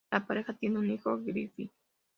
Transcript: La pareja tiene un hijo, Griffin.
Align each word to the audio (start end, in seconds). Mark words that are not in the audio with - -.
La 0.09 0.25
pareja 0.25 0.55
tiene 0.55 0.79
un 0.79 0.89
hijo, 0.89 1.15
Griffin. 1.21 1.69